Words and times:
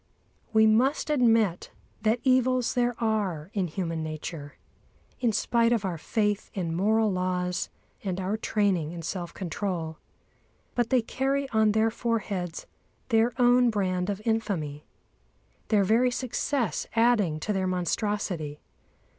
We 0.51 0.65
must 0.65 1.11
admit 1.11 1.69
that 2.01 2.21
evils 2.23 2.73
there 2.73 2.95
are 2.97 3.51
in 3.53 3.67
human 3.67 4.01
nature, 4.01 4.55
in 5.19 5.31
spite 5.31 5.71
of 5.71 5.85
our 5.85 5.99
faith 5.99 6.49
in 6.55 6.75
moral 6.75 7.11
laws 7.11 7.69
and 8.03 8.19
our 8.19 8.35
training 8.35 8.93
in 8.93 9.03
self 9.03 9.31
control. 9.31 9.99
But 10.73 10.89
they 10.89 11.03
carry 11.03 11.47
on 11.51 11.73
their 11.73 11.91
foreheads 11.91 12.65
their 13.09 13.31
own 13.39 13.69
brand 13.69 14.09
of 14.09 14.23
infamy, 14.25 14.87
their 15.67 15.83
very 15.83 16.09
success 16.09 16.87
adding 16.95 17.39
to 17.41 17.53
their 17.53 17.67
monstrosity. 17.67 18.59